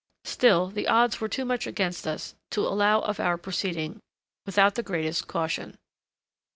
Still 0.25 0.69
the 0.71 0.87
odds 0.87 1.21
were 1.21 1.27
too 1.29 1.45
much 1.45 1.67
against 1.67 2.07
us 2.07 2.33
to 2.49 2.61
allow 2.61 3.01
of 3.01 3.19
our 3.19 3.37
proceeding 3.37 3.99
without 4.47 4.73
the 4.73 4.81
greatest 4.81 5.27
caution. 5.27 5.77